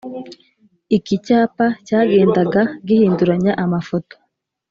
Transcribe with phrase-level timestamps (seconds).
[0.97, 4.15] iki cyapa cyagendaga gihinduranya amafoto